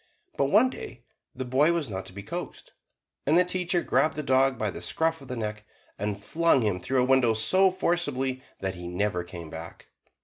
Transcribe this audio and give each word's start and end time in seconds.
But 0.35 0.45
one 0.45 0.71
day 0.71 1.03
the 1.35 1.45
boy 1.45 1.73
was 1.73 1.87
not 1.87 2.07
to 2.07 2.11
be 2.11 2.23
coaxed, 2.23 2.71
and 3.27 3.37
the 3.37 3.45
teacher 3.45 3.83
grabbed 3.83 4.15
the 4.15 4.23
dog 4.23 4.57
by 4.57 4.71
the 4.71 4.81
scruff 4.81 5.21
of 5.21 5.27
the 5.27 5.35
neck, 5.35 5.63
and 5.99 6.19
flung 6.19 6.63
him 6.63 6.79
through 6.79 7.03
a 7.03 7.05
window 7.05 7.35
so 7.35 7.69
forcibly 7.69 8.41
that 8.61 8.73
he 8.73 8.87
never 8.87 9.23
came 9.23 9.51
back. 9.51 9.89